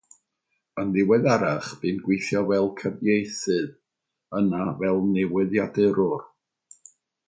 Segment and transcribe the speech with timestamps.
[0.83, 3.71] Yn ddiweddarach bu'n gweithio fel cyfieithydd,
[4.43, 6.31] yna fel newyddiadurwr.